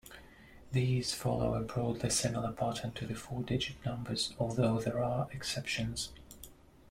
These 0.71 1.13
follow 1.13 1.53
a 1.53 1.61
broadly 1.61 2.09
similar 2.09 2.51
pattern 2.53 2.91
to 2.93 3.05
the 3.05 3.13
four-digit 3.13 3.85
numbers, 3.85 4.33
although 4.39 4.79
there 4.79 5.03
are 5.03 5.27
exceptions. 5.31 6.09